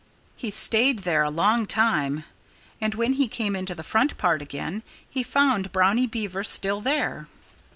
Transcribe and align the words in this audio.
He 0.35 0.49
stayed 0.49 1.03
there 1.03 1.21
a 1.21 1.29
long 1.29 1.67
time. 1.67 2.23
And 2.81 2.95
when 2.95 3.13
he 3.13 3.27
came 3.27 3.55
into 3.55 3.75
the 3.75 3.83
front 3.83 4.17
part 4.17 4.41
again 4.41 4.81
he 5.07 5.21
found 5.21 5.71
Brownie 5.71 6.07
Beaver 6.07 6.43
still 6.43 6.81
there. 6.81 7.27